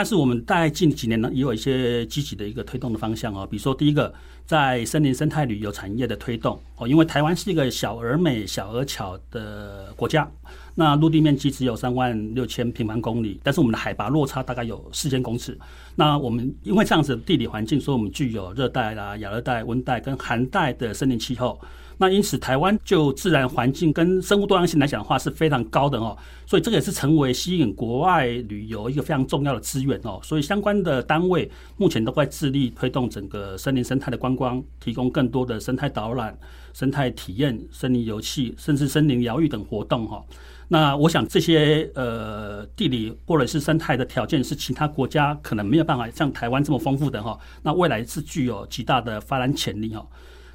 [0.00, 4.10] 但是我们在近几年呢，也有一些积极的一个推动的方向哦，比如说第一个，
[4.46, 10.26] 在森林生态旅游产业的推动哦，因为台湾是一个小而美、小而巧的国家，
[10.74, 15.58] 那陆地面积只有三万六千平方公里，但是我们的海拔落差大概有四千公尺。
[15.96, 21.60] 那我们因为这样子的地理环境，所以我们具有热带啦、亚热带、温带跟寒带的森林气候。
[22.02, 30.18] 那因此，台湾就自然环境跟生物多样性来讲的话是非常高的哦，所以这个也是成为吸引国外旅游一个非常重要的资源哦。
[30.22, 36.34] 所以相关的单位目前都在致力推动整个森林生态的观光，提供更多的生态导览、
[36.72, 40.24] 生态体验、森林游戏，甚至森林疗愈等活动哈。
[40.68, 47.38] 那我想这些呃地理或者是生态的条件是其他国家可能没有办法像台湾这么丰富的哈。
[47.62, 50.06] 那未来是具有极大的发展潜力哈。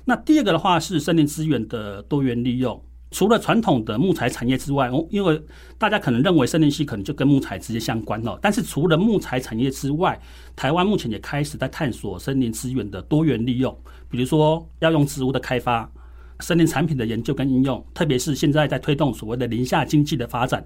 [0.06, 5.42] 那第二个的话是森林资源的多元利用，除了传统的木材产业之外，哦，因为
[5.80, 10.20] 大家可能认为森林系可能就跟木材直接相关了，但是除了木材产业之外，
[10.56, 13.76] 台湾目前也开始在探索森林资源的多元利用，
[14.08, 15.92] 比如说要用植物的开发、
[16.40, 20.64] 森林产品的研究跟应用，特别是现在在推动所谓的林下经济的发展。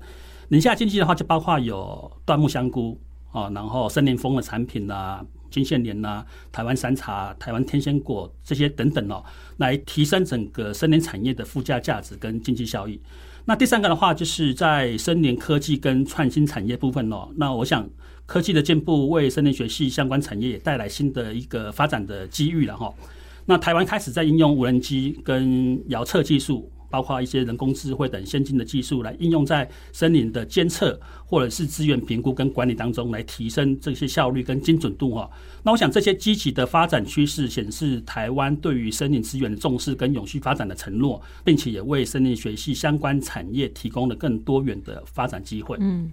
[0.49, 2.99] 林下经济的话，就包括有椴木香菇
[3.32, 5.25] 啊，然后森林枫的产品啊。
[5.50, 9.24] 金线莲呐、台湾山茶、台湾天仙果这些等等哦，
[9.58, 13.00] 来提升整个森林产业的附加价值跟经济效益。
[13.46, 17.30] 那第三个的话，就是在森林科技跟创新产业部分哦。
[17.36, 17.90] 那我想
[18.26, 22.94] 科技的进步为森林学系相关产业也带来新的一个发展的机遇了哈。
[23.46, 26.72] 那台湾开始在应用无人机跟遥测技术。
[26.89, 35.30] 包括一些人工智慧等先进的技术来应用在森林的监测或者是资源评估跟管理当中，来提升这些效率跟精准度哈。
[35.63, 45.78] 那我想这些积极的发展趋势显示台湾对于森林资源的重视跟永续发展的承诺，并且也为森林学系相关产业提供了更多元的发展机会。
[45.80, 46.12] 嗯，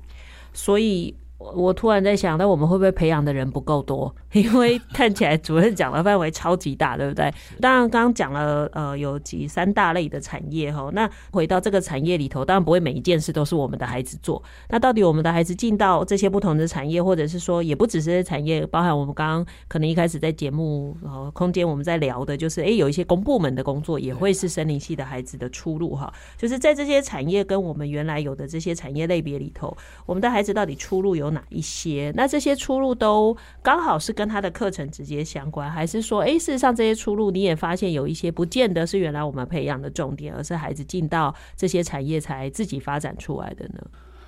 [0.53, 1.15] 所以。
[1.39, 4.15] 我突然在想，那我们会不会培养的人不够多？
[4.33, 7.33] 因为看起来主任讲的范围超级大，对不对？
[7.61, 10.91] 当然，刚刚讲了，呃，有几三大类的产业哈。
[10.93, 14.43] 那回到这个产业里头，当然不会每一件事都是我们的孩子做。
[14.71, 26.13] 那到底我们的孩子进到这些不同的产业，或者是说，也不只是产业，包含我们刚刚可能一开始在节目呃空间我们在聊的，就是哎，有一些公部门的工作也会是森林系的孩子的出路哈。
[26.39, 31.26] 就是在这些产业跟我们原来有的这些产业类别里头，我们的孩子到底出路有？
[31.27, 32.13] 有哪一些？
[32.17, 43.81] 那这些出路都刚好是跟他的课程直接相关，还是说，诶，事实上这些出路你也发现有一些不见得是原来我们培养的重点，而是孩子进到这些产业才自己发展出来的呢？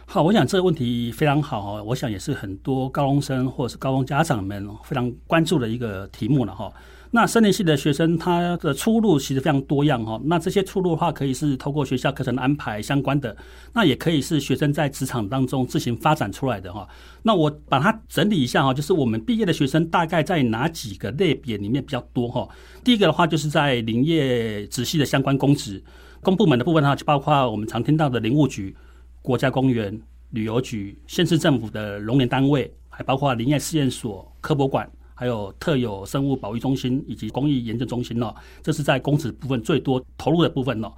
[0.07, 6.73] 好，我想这个问题非常好哦，我想也是很多高中生或者是高中家长们非常关注的一个题目了哈。
[7.11, 10.21] 那森林系的学生，他的出路其实非常多样哈。
[10.25, 13.35] 那这些出路的话，可以是透过学校课程的安排相关的，
[13.73, 16.87] 那也可以是学生在职场当中自行发展出来的哈。
[17.23, 22.47] 那我把它整理一下哈，就是我们毕业的学生大概在哪几个类别里面比较多哈？
[22.85, 25.83] 第一个的话，就是在林业职系的相关公职，
[26.23, 28.77] 公部门的部分的话，就包括我们常听到的林务局、
[29.23, 29.99] 国家公园、
[30.33, 34.87] 旅游局、县市政府的农林单位，还包括林业试验所、科博馆。
[35.19, 40.93] 还有特有生物保育中心以及工艺研究中心哦，这是在公职部分最多投入的部分哦。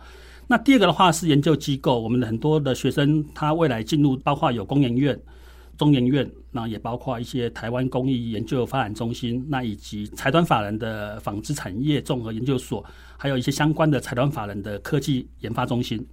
[0.47, 5.19] 那第二个的话是研究机构，我们的很多的学生他未来进入，包括有工研院、
[5.79, 12.85] 中研院，那也包括一些台湾工艺研究发展中心，那以及财团法人的纺织产业综合研究所，
[13.17, 16.07] 还有一些相关的财团法人的科技研发中心。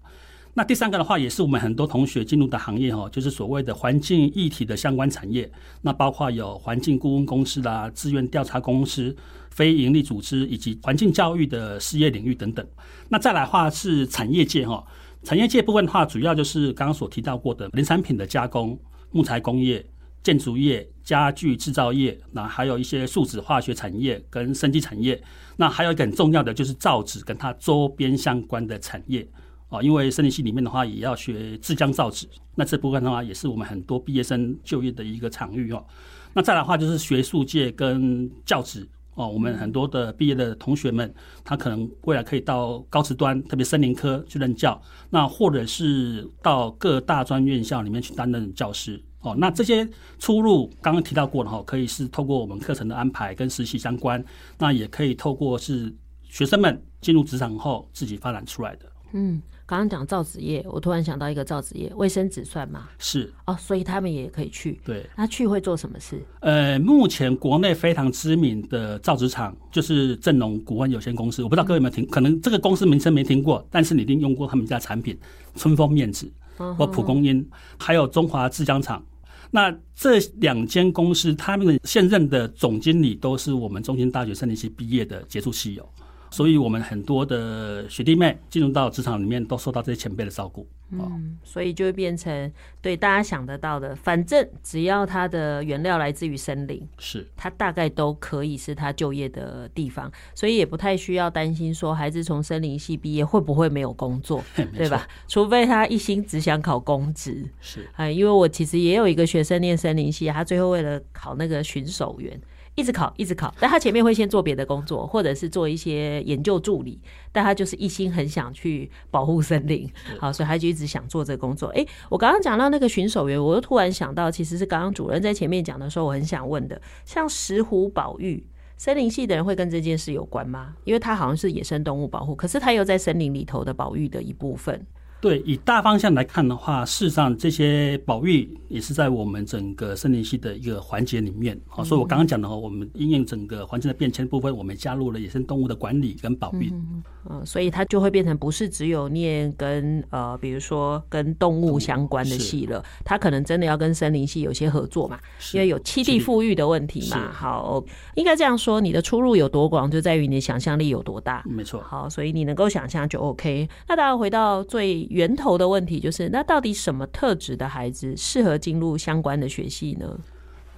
[0.58, 5.48] 那第三个的话，也是我们很多同学进入的行业哈，就是所谓的环境议题的相关产业。
[5.84, 9.16] 那包括有环境顾问公司啦、志愿调查公司、
[9.52, 12.68] 非营利组织以及环境教育的事业领域等等。
[13.08, 14.84] 那再来话是产业界哈，
[15.22, 18.80] 产业界部分的话，主要就是刚刚所提到过的林产品的加工、
[19.12, 19.86] 木材工业、
[20.24, 25.22] 建筑业、家具制造业，那还有一些树脂化学产业跟生机产业。
[25.58, 29.28] 那还有一个很重要的就是造纸跟它周边相关的产业。
[29.70, 35.86] 哦，因为森林系里面的话也要学制浆造纸，那这部分的话也是我们很多毕业生就业的一个场域哦。
[36.34, 41.12] 那再来的话就是学术界跟教职哦，我们很多的毕业的同学们，
[41.44, 49.36] 他可能未来可以到高职端，特别森林科去任教，那或者是到各大专院校里面去担任教师哦。
[49.38, 49.90] 那这些
[50.20, 54.24] 出路刚刚提到过了哈，可以是透过我们课程的安排跟实习相关，
[54.60, 55.92] 那也可以透过是
[56.22, 58.86] 学生们进入职场后自己发展出来的。
[59.14, 59.42] 嗯。
[59.70, 62.88] 刚刚讲造纸业，我突然想到一个造纸业，卫生纸算吗？
[63.00, 64.80] 是哦，所以他们也可以去。
[64.86, 66.26] 对，那去会做什么事？
[66.40, 75.20] 呃，目前国内非常知名的造纸厂就是正隆股份有限公司，我不知道各位有没有听，嗯、可能这个公司名称没听过，但是你一定用过他们家产品
[75.58, 77.46] 春风面纸或蒲公英，
[77.78, 79.06] 还有中华制浆厂。
[79.52, 85.86] 那这两间公司，他们的现任的总经理都是我们中兴大学森林系毕业的杰出系友。
[86.30, 90.68] 所以，我们很多的学弟妹进入到职场里面，都受到这些前辈的照顾。
[90.90, 92.50] 嗯，所以就会变成
[92.82, 104.42] 对大家想得到的，反正只要它的原料来自于森林，是它大概都可以是他就业的地方，所以也不太需要担心说孩子从森林系毕业会不会没有工作，
[104.78, 105.06] 对吧？
[105.28, 107.46] 除非他一心只想考公职。
[107.60, 112.40] 是啊，因为我其实也有一个学生念森林系，他最后为了考那个巡守员。
[112.78, 117.02] 一直考，一直考，但他前面会先做别的工作，或者是做一些研究助理，
[117.32, 121.70] 但他就是一心很想去保护森林，好，所以他就一直想做这个工作。
[121.70, 128.46] 诶，我刚刚讲到那个巡守员，我又突然想到，其实是刚刚主任在前面讲的时候，我很想问的，像石虎保育，
[128.78, 130.76] 森林系的人会跟这件事有关吗？
[130.84, 134.86] 因为他好像是野生动物保护，可是他又在森林里头的保育的一部分。
[135.20, 141.60] 对，以大方向来看的话，事实上这些保育也是在我们整个森林系的一个环节里面。
[141.68, 146.70] 好，所以我刚刚讲的话，我们因应整个环境的变迁部分，我们加入了野生动物的管理跟保育。
[146.72, 155.20] 嗯，嗯，所以它就会变成不是只有念跟呃，比如说跟动物相关的戏了，它可能真的要跟森林系有些合作嘛，
[155.54, 157.32] 因为有栖地富裕的问题嘛。
[157.32, 157.84] 好，
[158.16, 161.44] 应该这样说，你的出路有多广，就在于你的想象力有多大。
[161.46, 161.82] 没错。
[161.82, 163.68] 好，所以你能够想象就 OK。
[163.88, 165.08] 那大家回到最。
[165.10, 170.18] 源头的问题就是，那到底什么特质的孩子适合进入相关的学系呢？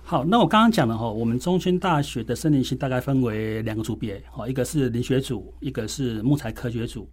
[0.10, 7.08] 好，那我刚刚讲了哈，我们中心大学的森林系大概分为两个组别，哈，一个是林学组，一个是木材科学组。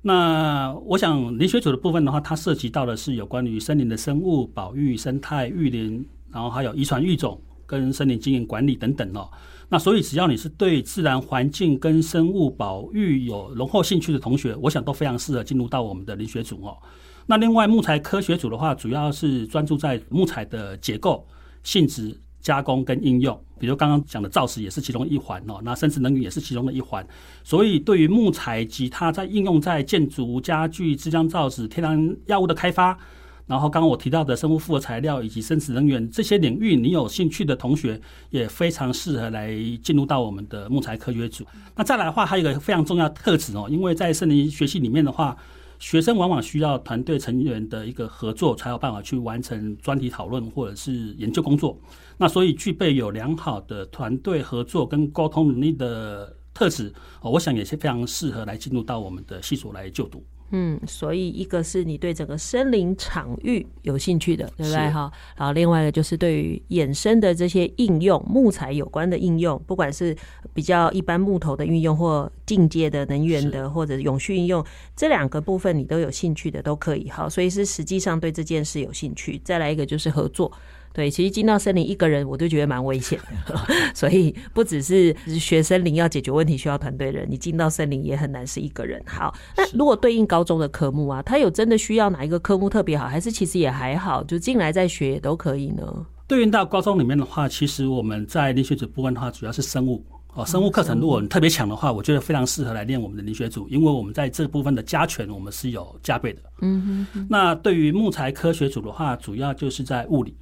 [0.00, 9.28] 那我想林学组的部分的话，它涉及到的是有关于森林的生物保育、生态育林，然后还有遗传育种跟森林经营管理等等哦。
[9.68, 16.78] 那所以，只要你是对自然环境跟生物保育有浓厚兴趣的同学，我想都非常适合进入到我们的林学组哦。
[17.26, 21.28] 那另外木材科学组的话，主要是专注在木材的结构、
[21.62, 25.60] 性质、加工跟应用，比如刚刚讲的造纸也是其中一环哦。
[25.62, 27.06] 那生质能源也是其中的一环。
[27.42, 32.98] 所以，对于木材及它在应用在建筑、家具、制浆造纸、天然药物的开发。
[33.46, 39.50] 然后，刚刚我提到的生物复合材料以及生质能源这些领域，你有兴趣的同学也非常适合来
[39.82, 41.46] 进入到我们的木材科学组。
[41.74, 45.34] 那再来的话，还有一个非常重要特质哦，因为在森林学系里面的话，
[45.78, 51.78] 学生往往需要团队成员的一个合作，才有办法去完成专题讨论或者是研究工作。
[52.16, 60.24] 那所以，具备有良好的团队合作跟沟通能力的特质，我想也是非常适合来进入到我们的系所来就读。
[60.50, 65.12] 嗯，所以一个是你对整个森林场域有兴趣的，对不对哈？
[65.36, 70.16] 然后另外一个就是对于衍生的这些应用，木材有关的应用，不管是
[70.54, 74.64] 比较一般木头的运用，或进阶的能源的，或者永续应用，
[74.96, 77.28] 这两个部分你都有兴趣的都可以哈。
[77.28, 79.38] 所以是实际上对这件事有兴趣。
[79.44, 80.50] 再来一个就是合作。
[80.98, 83.56] 对，其实进到森林一个人，我就觉得蛮危险的。
[83.94, 89.00] 所以不只是学森林要解决问题需要团队人，你进到森林也很难是一个人。
[89.06, 96.04] 好，那如果对应高中的科目啊，他有真的需要哪一个科目特别好，还是其实也还好，就进来再学也都可以呢？
[96.26, 106.40] 对应到高中里面的话，其实我们在林学组部分的话，主要是生物哦，生物课程如果你特别强的话，我觉得非常适合来练我们的灵学组，因为我们在这部分的加权我们是有加倍的。
[106.62, 107.24] 嗯哼。
[107.30, 110.36] 那对于木材科学组的话，主要就是在物理。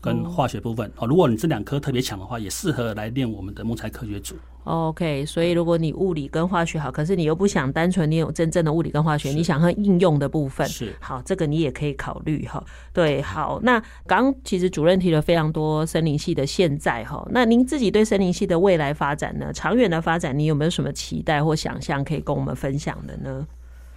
[0.00, 4.34] 跟化学部分哦，如果你这两科特别强的话，也适合来练我们的木材科学组。
[4.64, 12.62] OK，所以如果你物理跟化学好，可是你又不想单纯你有真正的物理跟化学，你想和应用的部分是好，这个你也可以考虑哈。
[12.92, 19.50] 对，好，那刚其实主任提了非常多森林系的现在哈，那您自己对森林系的未来发展呢？
[19.52, 23.46] 长远的发展，你有没有什么期待或想象可以跟我们分享的呢？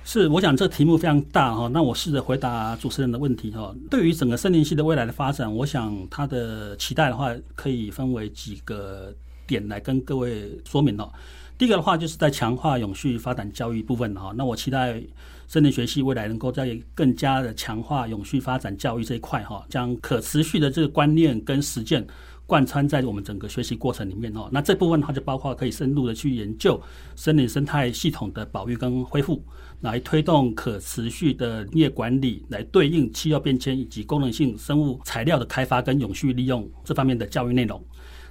[0.05, 3.73] 是，我想这题目非常大哈，那我试着回答主持人的问题哈。
[3.89, 9.13] 对于整个森林系的未来的发展，我想他的期待的话，可以分为几个
[9.47, 11.09] 点来跟各位说明哦。
[11.57, 14.33] 第一个的话，就是在强化永续发展教育部分哈。
[14.35, 15.01] 那我期待
[15.47, 22.05] 森林学系未来能够在更加的强化永续发展教育这一块哈，将可持续的这个观念跟实践
[22.45, 24.49] 贯穿在我们整个学习过程里面哦。
[24.51, 26.79] 那这部分的话，就包括可以深入的去研究
[27.15, 29.41] 森林生态系统的保育跟恢复。
[29.83, 37.83] 来推动可持续的林业管理，来对应气候变迁以及功能性生物材料的开发跟永续利用这方面的教育内容。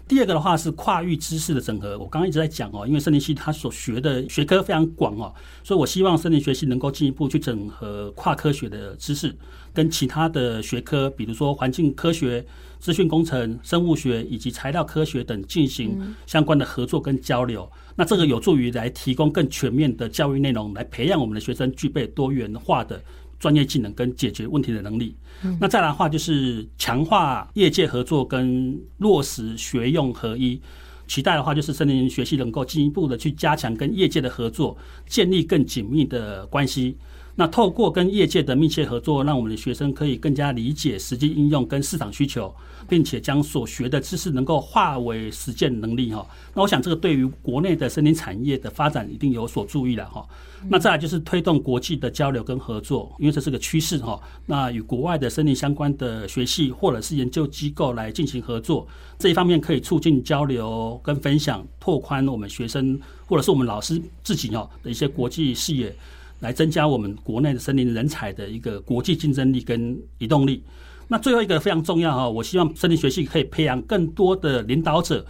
[0.08, 1.98] 第二个的话是跨域知识的整合。
[1.98, 5.32] 我刚刚一直在讲哦，因为森林系它所学的学科非常广哦，
[5.62, 9.34] 所以我希望森林学系能够进一步去整合跨科学的知识，
[9.74, 12.44] 跟其他的学科，比如说环境科学、
[12.80, 17.70] 资讯工程、生物学以及材料科学等进行相关的合作跟交流。
[17.94, 23.02] 那这个有助于来提供更全面的教育内容，来培养我们的学生具备多元化的
[23.38, 25.14] 专业技能跟解决问题的能力。
[25.60, 30.60] 那再来的话，就是强化业界合作跟落实学用合一。
[31.08, 36.96] 期待的话，就是森林学习能够进一步的去加强跟业界的合作，建立更紧密的关系。
[37.34, 42.54] 那透过跟业界的密切合作，让我们的学生可以更加理解实际应用跟市场需求，
[42.86, 46.26] 并且将所学的知识能够化为实践能力哈。
[46.54, 50.26] 那我想这个对于国内的森林产业的发展一定有所注意了哈。
[50.68, 54.20] 那再来就是推动国际的交流跟合作，因为这是个趋势哈。
[54.44, 58.86] 那与国外的森林相关的学系或者是研究机构来进行合作，
[59.18, 65.96] 这一方面可以促进交流跟分享，拓宽我们学生或者是我们老师自己哦的一些国际视野。
[66.42, 70.62] 来增加我们国内的森林人才的一个国际竞争力跟移动力。
[71.08, 75.24] 那最后一个非常重要哈，我希望森林学系可以培养更多的领导者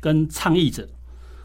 [0.00, 0.88] 跟倡议者。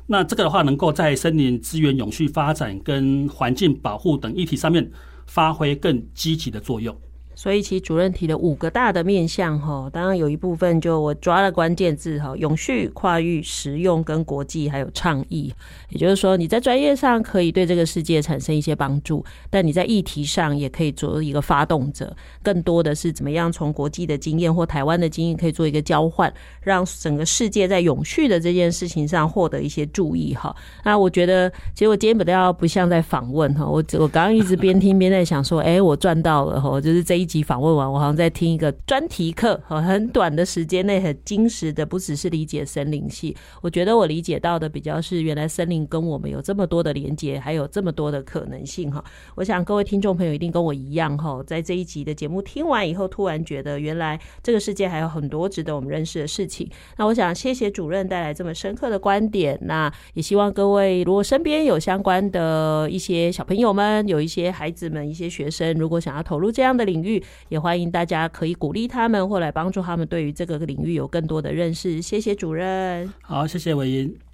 [0.07, 4.91] 那这个的话，能够在森林资源永续发展跟环境保护等议题上面
[5.27, 6.93] 发挥更积极的作用。
[7.41, 15.51] 所以，其实主任提的五个大的面向哈，当然有一部分就我抓了关键字哈，永续、跨域、实用跟国际，还有倡议。
[15.89, 22.15] 也就是说，你在专业上可以对这个世界产生一些帮助，但你在议题上也可以做一个发动者。
[22.43, 26.31] 更多的是怎么样从国际的经验或台湾的经验可以做一个交换，
[26.61, 30.55] 让整个世界在永续的这件事情上获得一些注意哈。
[30.85, 37.30] 那我觉得，其实我今天比较不像在访问哈，我我刚刚一直边听边在想说，哎、我赚到了哈，就是这一。
[37.43, 43.37] 访问完，我好像在听一个专题课，很短的时间内很精实的，不只是理解森林系。
[43.61, 49.03] 我觉得我理解到的比较是，原来森林跟我们有这么多的连接，还有这么多的可能性哈。
[49.35, 56.67] 我想各位听众朋友一定跟我一样哈，在这一集的节目听完以后，突然觉得原来这个世界还有很多值得我们认识的事情。
[56.97, 59.57] 那我想谢谢主任带来这么深刻的观点。
[59.61, 67.20] 那也希望各位如果身边有相关的一些小朋友们，有一些孩子们，一些学生，如果想要投入这样的领域。
[67.49, 72.01] 也欢迎大家可以鼓励他们，或来帮助他们，对于这个领域有更多的认识。
[72.01, 73.11] 谢谢主任。
[73.21, 74.30] 好，谢谢伟英。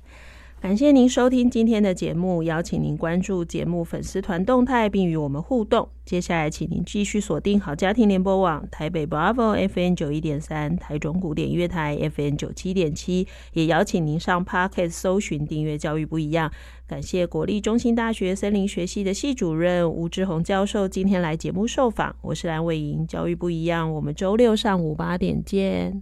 [0.60, 5.88] 感谢您收听今天的节目，邀请您关注节目粉丝团动态，并与我们互动。
[6.04, 16.52] 接下来，请您继续锁定好家庭联播网台北 Bravo FM 九一点三、台中古典乐台 FM 九七点七，也邀请您上 Podcast 搜寻订阅教育不一样。
[16.88, 22.16] 感谢国立中兴大学森林学系的系主任吴志宏教授今天来节目受访。
[22.24, 26.02] 我是蓝伟莹，教育不一样，我们周六上午八点见。